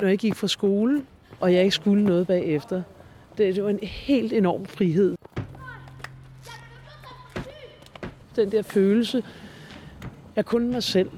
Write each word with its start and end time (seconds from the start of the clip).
når 0.00 0.08
jeg 0.08 0.18
gik 0.18 0.34
fra 0.34 0.48
skole, 0.48 1.02
og 1.40 1.52
jeg 1.52 1.62
ikke 1.62 1.74
skulle 1.74 2.04
noget 2.04 2.26
bagefter. 2.26 2.82
Det, 3.38 3.54
det 3.54 3.64
var 3.64 3.70
en 3.70 3.78
helt 3.82 4.32
enorm 4.32 4.66
frihed. 4.66 5.16
Den 8.36 8.52
der 8.52 8.62
følelse, 8.62 9.22
jeg 10.36 10.44
kun 10.44 10.70
mig 10.70 10.82
selv. 10.82 11.10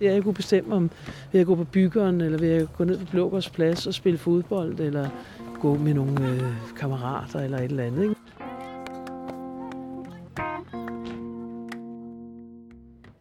Jeg 0.00 0.22
kunne 0.22 0.34
bestemme, 0.34 0.74
om 0.74 0.90
vil 1.32 1.38
jeg 1.38 1.46
gå 1.46 1.54
på 1.54 1.64
byggeren, 1.64 2.20
eller 2.20 2.38
vil 2.38 2.48
jeg 2.48 2.66
gå 2.76 2.84
ned 2.84 2.98
på 2.98 3.04
Blågårds 3.10 3.50
plads 3.50 3.86
og 3.86 3.94
spille 3.94 4.18
fodbold, 4.18 4.80
eller 4.80 5.08
gå 5.60 5.74
med 5.74 5.94
nogle 5.94 6.28
øh, 6.28 6.42
kammerater, 6.76 7.40
eller 7.40 7.58
et 7.58 7.64
eller 7.64 7.84
andet. 7.84 8.02
Ikke? 8.02 8.14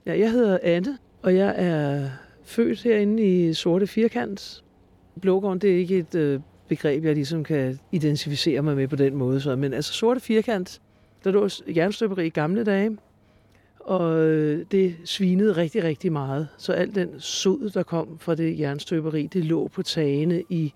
Ja, 0.05 0.19
jeg 0.19 0.31
hedder 0.31 0.59
Anne, 0.63 0.97
og 1.21 1.35
jeg 1.35 1.53
er 1.57 2.09
født 2.51 2.83
herinde 2.83 3.23
i 3.23 3.53
Sorte 3.53 3.87
Firkant. 3.87 4.63
Blågården, 5.21 5.59
det 5.59 5.71
er 5.71 5.77
ikke 5.77 5.97
et 5.97 6.15
øh, 6.15 6.39
begreb, 6.67 7.05
jeg 7.05 7.15
ligesom 7.15 7.43
kan 7.43 7.79
identificere 7.91 8.61
mig 8.61 8.75
med 8.75 8.87
på 8.87 8.95
den 8.95 9.15
måde. 9.15 9.41
Så. 9.41 9.55
Men 9.55 9.73
altså 9.73 9.93
Sorte 9.93 10.19
Firkant, 10.19 10.81
der 11.23 11.31
lå 11.31 11.49
jernstøberi 11.75 12.25
i 12.25 12.29
gamle 12.29 12.63
dage, 12.63 12.97
og 13.79 14.19
øh, 14.19 14.65
det 14.71 14.95
svinede 15.05 15.51
rigtig, 15.51 15.83
rigtig 15.83 16.11
meget. 16.11 16.47
Så 16.57 16.73
al 16.73 16.95
den 16.95 17.19
sod, 17.19 17.69
der 17.69 17.83
kom 17.83 18.19
fra 18.19 18.35
det 18.35 18.59
jernstøberi, 18.59 19.27
det 19.27 19.45
lå 19.45 19.67
på 19.67 19.83
tagene 19.83 20.43
i 20.49 20.73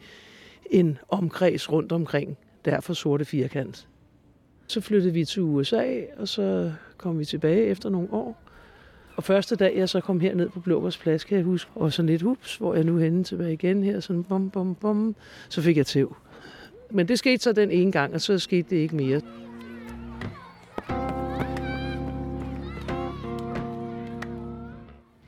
en 0.72 0.98
omkreds 1.10 1.72
rundt 1.72 1.92
omkring, 1.92 2.38
derfor 2.66 2.94
sorte 2.94 3.26
firkant. 3.26 3.88
Så 4.68 4.82
flyttede 4.82 5.14
vi 5.14 5.26
til 5.26 5.42
USA, 5.42 6.02
og 6.18 6.28
så 6.28 6.72
kom 6.98 7.20
vi 7.20 7.26
tilbage 7.26 7.66
efter 7.66 7.90
nogle 7.90 8.08
år. 8.12 8.45
Og 9.16 9.24
første 9.24 9.56
dag, 9.56 9.78
jeg 9.78 9.90
så 9.90 10.00
kom 10.00 10.20
herned 10.20 10.50
på 10.50 10.60
Blågårds 10.60 10.98
Plads, 10.98 11.24
kan 11.24 11.38
jeg 11.38 11.46
huske, 11.46 11.72
og 11.76 11.94
sådan 11.94 12.10
lidt 12.10 12.24
ups, 12.24 12.56
hvor 12.56 12.76
jeg 12.76 12.84
nu 12.84 12.98
henne 12.98 13.24
tilbage 13.24 13.54
igen 13.54 13.84
her, 13.84 14.00
sådan 14.00 14.24
bum, 14.24 14.50
bum, 14.50 14.76
bum, 14.76 15.16
så 15.50 15.62
fik 15.62 15.78
jeg 15.78 15.86
tæv. 15.86 16.16
Men 16.92 17.08
det 17.08 17.20
skete 17.20 17.44
så 17.44 17.54
den 17.54 17.72
ene 17.72 17.92
gang, 17.92 18.14
og 18.14 18.22
så 18.22 18.40
skete 18.40 18.70
det 18.70 18.76
ikke 18.76 18.96
mere. 18.96 19.22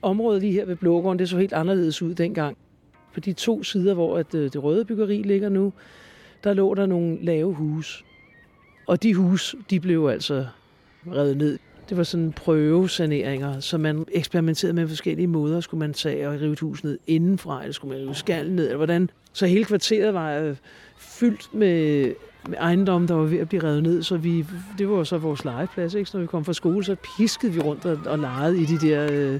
Området 0.01 0.41
lige 0.41 0.53
her 0.53 0.65
ved 0.65 0.75
Blågården, 0.75 1.19
det 1.19 1.29
så 1.29 1.37
helt 1.37 1.53
anderledes 1.53 2.01
ud 2.01 2.13
dengang. 2.13 2.57
På 3.13 3.19
de 3.19 3.33
to 3.33 3.63
sider, 3.63 3.93
hvor 3.93 4.17
at 4.17 4.35
øh, 4.35 4.53
det 4.53 4.63
røde 4.63 4.85
byggeri 4.85 5.21
ligger 5.21 5.49
nu, 5.49 5.73
der 6.43 6.53
lå 6.53 6.73
der 6.73 6.85
nogle 6.85 7.25
lave 7.25 7.53
huse. 7.53 8.03
Og 8.87 9.03
de 9.03 9.13
hus, 9.13 9.55
de 9.69 9.79
blev 9.79 10.07
altså 10.07 10.47
revet 11.07 11.37
ned. 11.37 11.59
Det 11.89 11.97
var 11.97 12.03
sådan 12.03 12.31
prøvesaneringer, 12.31 13.59
så 13.59 13.77
man 13.77 14.05
eksperimenterede 14.11 14.73
med 14.73 14.87
forskellige 14.87 15.27
måder. 15.27 15.61
Skulle 15.61 15.79
man 15.79 15.93
tage 15.93 16.27
og 16.27 16.41
rive 16.41 16.53
et 16.53 16.59
hus 16.59 16.83
ned 16.83 16.99
indenfra, 17.07 17.61
eller 17.61 17.73
skulle 17.73 17.97
man 17.97 18.05
rive 18.05 18.15
skallen 18.15 18.55
ned, 18.55 18.65
eller 18.65 18.77
hvordan? 18.77 19.09
Så 19.33 19.45
hele 19.45 19.65
kvarteret 19.65 20.13
var 20.13 20.33
øh, 20.33 20.55
fyldt 20.97 21.53
med, 21.53 22.03
med 22.47 22.57
ejendom, 22.57 23.07
der 23.07 23.13
var 23.13 23.23
ved 23.23 23.39
at 23.39 23.49
blive 23.49 23.63
revet 23.63 23.83
ned. 23.83 24.03
Så 24.03 24.17
vi, 24.17 24.45
det 24.77 24.89
var 24.89 25.03
så 25.03 25.17
vores 25.17 25.45
legeplads. 25.45 25.93
Ikke? 25.93 26.09
Så 26.09 26.17
når 26.17 26.21
vi 26.21 26.27
kom 26.27 26.45
fra 26.45 26.53
skole, 26.53 26.83
så 26.83 26.95
piskede 27.17 27.53
vi 27.53 27.59
rundt 27.59 27.85
og, 27.85 27.99
og 28.05 28.19
legede 28.19 28.61
i 28.61 28.65
de 28.65 28.87
der 28.87 29.07
øh, 29.11 29.39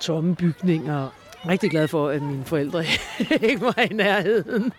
tomme 0.00 0.34
bygninger. 0.34 1.08
Rigtig 1.48 1.70
glad 1.70 1.88
for, 1.88 2.08
at 2.08 2.22
mine 2.22 2.44
forældre 2.44 2.84
ikke 3.50 3.60
var 3.60 3.86
i 3.90 3.94
nærheden. 3.94 4.72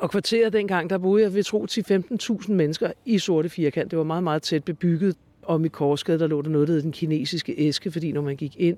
Og 0.00 0.10
kvarteret 0.10 0.52
dengang, 0.52 0.90
der 0.90 0.98
boede 0.98 1.22
jeg 1.22 1.34
ved 1.34 1.42
tro 1.42 1.66
til 1.66 1.84
15.000 2.12 2.52
mennesker 2.52 2.92
i 3.04 3.18
sorte 3.18 3.48
firkant. 3.48 3.90
Det 3.90 3.98
var 3.98 4.04
meget, 4.04 4.22
meget 4.22 4.42
tæt 4.42 4.64
bebygget. 4.64 5.16
Og 5.42 5.64
i 5.64 5.68
Korsgade, 5.68 6.18
der 6.18 6.26
lå 6.26 6.42
der 6.42 6.50
noget, 6.50 6.68
der 6.68 6.74
hed 6.74 6.82
den 6.82 6.92
kinesiske 6.92 7.54
æske, 7.58 7.92
fordi 7.92 8.12
når 8.12 8.20
man 8.20 8.36
gik 8.36 8.60
ind 8.60 8.76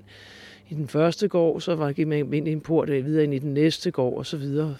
i 0.68 0.74
den 0.74 0.88
første 0.88 1.28
gård, 1.28 1.60
så 1.60 1.74
var 1.74 2.06
man 2.06 2.34
ind 2.34 2.48
i 2.48 2.52
en 2.52 2.60
port, 2.60 2.90
og 2.90 2.96
videre 2.96 3.24
ind 3.24 3.34
i 3.34 3.38
den 3.38 3.54
næste 3.54 3.90
gård, 3.90 4.18
og 4.18 4.26
så 4.26 4.36
videre. 4.36 4.76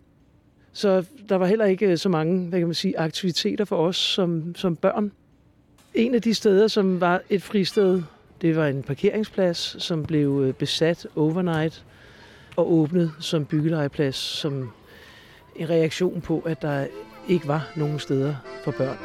Så 0.72 1.04
der 1.28 1.36
var 1.36 1.47
heller 1.47 1.64
ikke 1.64 1.86
øh, 1.86 1.98
så 1.98 2.08
mange, 2.08 2.48
hvad 2.48 2.58
kan 2.58 2.69
man 2.69 2.75
sige, 2.75 2.98
aktiviteter 2.98 3.64
for 3.64 3.76
os 3.76 3.97
som, 3.97 4.54
som 4.54 4.76
børn. 4.76 5.12
En 5.94 6.14
af 6.14 6.22
de 6.22 6.34
steder, 6.34 6.69
som 6.69 7.00
var 7.00 7.22
et 7.31 7.42
fristed, 7.42 8.02
det 8.42 8.56
var 8.56 8.66
en 8.66 8.82
parkeringsplads, 8.82 9.82
som 9.82 10.04
blev 10.04 10.42
øh, 10.44 10.54
besat 10.54 11.06
overnight 11.16 11.84
og 12.56 12.72
åbnet 12.72 13.12
som 13.20 13.44
byggelejeplads, 13.44 14.16
som 14.16 14.70
en 15.56 15.70
reaktion 15.70 16.20
på, 16.20 16.38
at 16.46 16.62
der 16.62 16.86
ikke 17.28 17.48
var 17.48 17.72
nogen 17.76 17.98
steder 17.98 18.34
for 18.64 18.70
børn. 18.70 18.96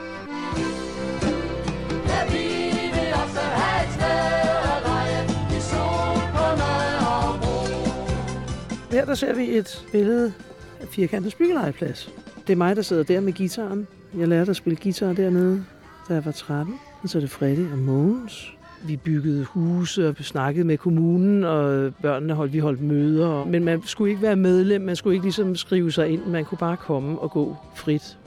Her 8.91 9.05
der 9.05 9.15
ser 9.15 9.33
vi 9.33 9.57
et 9.57 9.85
billede 9.91 10.33
af 10.81 10.87
firkantets 10.87 11.35
byggelejeplads. 11.35 12.13
Det 12.47 12.53
er 12.53 12.57
mig, 12.57 12.75
der 12.75 12.81
sidder 12.81 13.03
der 13.03 13.19
med 13.19 13.33
gitaren. 13.33 13.87
Jeg 14.17 14.27
lærte 14.27 14.49
at 14.49 14.55
spille 14.55 14.79
guitar 14.83 15.13
dernede, 15.13 15.65
da 16.09 16.13
jeg 16.13 16.25
var 16.25 16.31
13. 16.31 16.79
Og 17.03 17.09
så 17.09 17.17
er 17.17 17.19
det 17.19 17.29
Freddy 17.29 17.71
og 17.71 17.77
Mogens. 17.77 18.56
Vi 18.83 18.97
byggede 18.97 19.43
huse 19.43 20.07
og 20.07 20.15
snakkede 20.15 20.65
med 20.65 20.77
kommunen, 20.77 21.43
og 21.43 21.93
børnene 22.01 22.33
holdt, 22.33 22.53
vi 22.53 22.59
holdt 22.59 22.81
møder. 22.81 23.45
Men 23.45 23.63
man 23.63 23.81
skulle 23.85 24.09
ikke 24.09 24.21
være 24.21 24.35
medlem, 24.35 24.81
man 24.81 24.95
skulle 24.95 25.13
ikke 25.13 25.25
ligesom 25.25 25.55
skrive 25.55 25.91
sig 25.91 26.09
ind. 26.09 26.25
Man 26.25 26.45
kunne 26.45 26.57
bare 26.57 26.77
komme 26.77 27.19
og 27.19 27.31
gå 27.31 27.55
frit. 27.75 28.17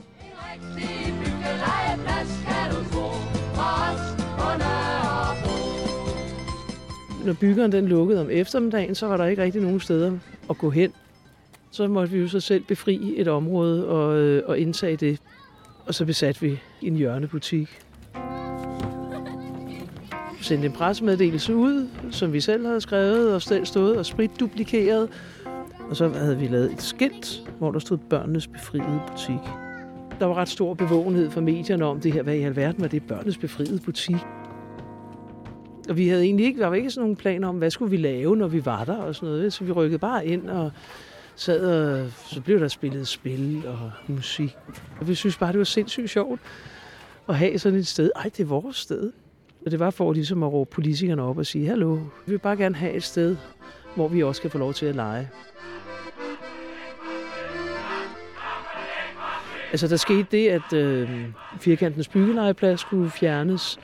Når 7.25 7.33
byggeren 7.33 7.71
den 7.71 7.87
lukkede 7.87 8.21
om 8.21 8.29
eftermiddagen, 8.31 8.95
så 8.95 9.07
var 9.07 9.17
der 9.17 9.25
ikke 9.25 9.43
rigtig 9.43 9.61
nogen 9.61 9.79
steder 9.79 10.17
at 10.49 10.57
gå 10.57 10.69
hen. 10.69 10.91
Så 11.71 11.87
måtte 11.87 12.13
vi 12.13 12.19
jo 12.19 12.27
så 12.27 12.39
selv 12.39 12.63
befri 12.63 13.13
et 13.17 13.27
område 13.27 13.87
og, 13.87 14.17
øh, 14.17 14.43
og 14.45 14.59
indtage 14.59 14.95
det. 14.95 15.19
Og 15.85 15.95
så 15.95 16.05
besatte 16.05 16.41
vi 16.41 16.59
en 16.81 16.95
hjørnebutik 16.95 17.79
sendte 20.41 20.65
en 20.65 20.73
pressemeddelelse 20.73 21.55
ud, 21.55 21.89
som 22.11 22.33
vi 22.33 22.41
selv 22.41 22.65
havde 22.65 22.81
skrevet 22.81 23.33
og 23.33 23.41
stået 23.67 23.97
og 23.97 24.05
spritduplikeret. 24.05 25.09
Og 25.89 25.95
så 25.95 26.09
havde 26.09 26.37
vi 26.37 26.47
lavet 26.47 26.71
et 26.71 26.81
skilt, 26.81 27.51
hvor 27.57 27.71
der 27.71 27.79
stod 27.79 27.97
børnenes 27.97 28.47
befriede 28.47 29.01
butik. 29.11 29.39
Der 30.19 30.25
var 30.25 30.33
ret 30.33 30.49
stor 30.49 30.73
bevågenhed 30.73 31.31
fra 31.31 31.41
medierne 31.41 31.85
om 31.85 31.99
det 31.99 32.13
her, 32.13 32.23
hvad 32.23 32.35
i 32.35 32.41
alverden 32.41 32.81
var 32.81 32.87
det 32.87 33.03
børnenes 33.03 33.37
befriede 33.37 33.79
butik. 33.79 34.15
Og 35.89 35.97
vi 35.97 36.07
havde 36.07 36.23
egentlig 36.23 36.45
ikke, 36.45 36.59
der 36.59 36.67
var 36.67 36.75
ikke 36.75 36.89
sådan 36.89 37.01
nogen 37.01 37.15
planer 37.15 37.47
om, 37.47 37.57
hvad 37.57 37.71
skulle 37.71 37.91
vi 37.91 37.97
lave, 37.97 38.37
når 38.37 38.47
vi 38.47 38.65
var 38.65 38.83
der 38.83 38.97
og 38.97 39.15
sådan 39.15 39.29
noget. 39.29 39.53
Så 39.53 39.63
vi 39.63 39.71
rykkede 39.71 39.99
bare 39.99 40.25
ind 40.25 40.49
og 40.49 40.71
sad 41.35 41.65
og 41.65 42.11
så 42.25 42.41
blev 42.41 42.59
der 42.59 42.67
spillet 42.67 43.07
spil 43.07 43.63
og 43.67 43.91
musik. 44.07 44.57
Og 44.99 45.07
vi 45.07 45.15
synes 45.15 45.37
bare, 45.37 45.51
det 45.51 45.57
var 45.57 45.65
sindssygt 45.65 46.09
sjovt 46.09 46.39
at 47.29 47.35
have 47.35 47.59
sådan 47.59 47.79
et 47.79 47.87
sted. 47.87 48.11
Ej, 48.15 48.23
det 48.23 48.39
er 48.39 48.47
vores 48.47 48.77
sted. 48.77 49.11
Og 49.65 49.71
det 49.71 49.79
var 49.79 49.89
for 49.89 50.13
ligesom 50.13 50.43
at 50.43 50.53
råbe 50.53 50.69
politikerne 50.71 51.21
op 51.21 51.37
og 51.37 51.45
sige, 51.45 51.67
hallo, 51.67 51.95
vi 51.95 52.31
vil 52.31 52.39
bare 52.39 52.57
gerne 52.57 52.75
have 52.75 52.93
et 52.93 53.03
sted, 53.03 53.37
hvor 53.95 54.07
vi 54.07 54.23
også 54.23 54.41
kan 54.41 54.51
få 54.51 54.57
lov 54.57 54.73
til 54.73 54.85
at 54.85 54.95
lege. 54.95 55.29
Altså, 59.71 59.87
der 59.87 59.95
skete 59.95 60.25
det, 60.31 60.49
at 60.49 60.73
øh, 60.73 61.09
firkantens 61.59 62.07
byggelegeplads 62.07 62.79
skulle 62.79 63.09
fjernes, 63.09 63.79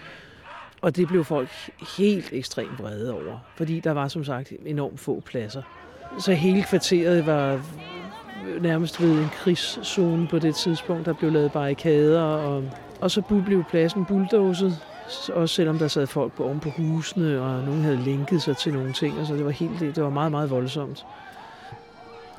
og 0.81 0.95
det 0.95 1.07
blev 1.07 1.23
folk 1.23 1.49
helt 1.97 2.33
ekstremt 2.33 2.79
vrede 2.79 3.13
over, 3.13 3.39
fordi 3.55 3.79
der 3.79 3.91
var 3.91 4.07
som 4.07 4.23
sagt 4.23 4.53
enormt 4.66 4.99
få 4.99 5.19
pladser. 5.25 5.61
Så 6.19 6.33
hele 6.33 6.63
kvarteret 6.63 7.25
var 7.25 7.61
nærmest 8.61 9.01
ved 9.01 9.11
en 9.11 9.29
krigszone 9.33 10.27
på 10.27 10.39
det 10.39 10.55
tidspunkt. 10.55 11.05
Der 11.05 11.13
blev 11.13 11.31
lavet 11.31 11.51
barrikader, 11.51 12.21
og, 12.21 12.63
og 13.01 13.11
så 13.11 13.21
blev 13.45 13.63
pladsen 13.69 14.05
bulldozet, 14.05 14.77
også 15.34 15.55
selvom 15.55 15.79
der 15.79 15.87
sad 15.87 16.08
folk 16.08 16.34
på 16.34 16.43
oven 16.43 16.59
på 16.59 16.70
husene, 16.70 17.41
og 17.41 17.64
nogen 17.64 17.81
havde 17.81 17.97
linket 17.97 18.41
sig 18.41 18.58
til 18.58 18.73
nogle 18.73 18.93
ting, 18.93 19.20
og 19.20 19.26
så 19.26 19.34
det 19.34 19.46
var, 19.46 19.52
helt, 19.52 19.79
det 19.79 20.03
var 20.03 20.09
meget, 20.09 20.31
meget 20.31 20.49
voldsomt. 20.49 21.05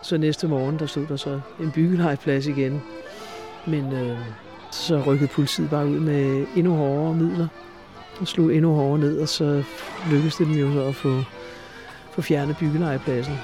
Så 0.02 0.19
næste 0.19 0.48
morgen, 0.48 0.78
der 0.78 0.87
stod 0.87 1.06
der 1.06 1.16
så 1.16 1.40
en 1.60 1.70
byggelejplads 1.70 2.46
igen. 2.46 2.82
Men 3.66 3.92
øh, 3.92 4.19
så 4.70 5.02
rykkede 5.06 5.28
politiet 5.28 5.70
bare 5.70 5.87
ud 5.87 6.00
med 6.00 6.46
endnu 6.56 6.76
hårdere 6.76 7.14
midler 7.14 7.48
og 8.20 8.28
slog 8.28 8.54
endnu 8.54 8.75
hårdere 8.75 8.98
ned, 8.98 9.19
og 9.20 9.28
så 9.28 9.64
lykkedes 10.10 10.37
det 10.37 10.46
dem 10.46 10.56
jo 10.56 10.72
så 10.72 10.82
at 10.82 10.94
få, 10.94 11.22
få 12.12 12.22
fjernet 12.22 12.56
byggelejpladsen. 12.56 13.34